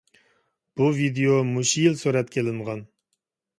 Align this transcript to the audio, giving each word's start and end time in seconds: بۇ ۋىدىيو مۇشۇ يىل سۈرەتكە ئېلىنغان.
بۇ 0.81 0.87
ۋىدىيو 1.01 1.37
مۇشۇ 1.51 1.85
يىل 1.85 2.01
سۈرەتكە 2.01 2.43
ئېلىنغان. 2.45 2.85